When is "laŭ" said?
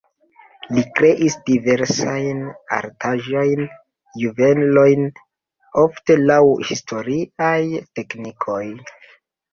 6.23-6.41